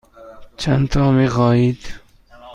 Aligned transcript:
چندتا 0.57 1.11
می 1.11 1.27
خواهید؟ 1.27 1.79